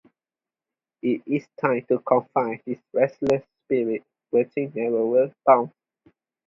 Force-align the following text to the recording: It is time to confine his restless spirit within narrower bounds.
It 1.03 1.21
is 1.27 1.47
time 1.61 1.85
to 1.89 1.99
confine 1.99 2.59
his 2.65 2.79
restless 2.91 3.43
spirit 3.65 4.03
within 4.31 4.71
narrower 4.73 5.31
bounds. 5.45 5.73